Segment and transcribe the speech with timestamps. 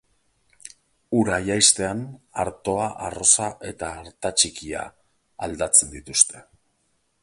[1.17, 2.01] Ura jaistean
[2.45, 4.91] artoa, arroza eta artatxikia
[5.49, 6.49] aldatzen dituzte.